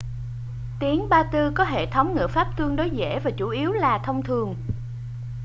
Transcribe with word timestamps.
tiếng 0.79 1.09
ba-tư 1.09 1.51
có 1.55 1.63
hệ 1.63 1.85
thống 1.85 2.15
ngữ 2.15 2.27
pháp 2.27 2.47
tương 2.57 2.75
đối 2.75 2.89
dễ 2.89 3.19
và 3.23 3.31
chủ 3.31 3.49
yếu 3.49 3.71
là 3.71 3.97
thông 3.97 4.23
thường 4.23 4.55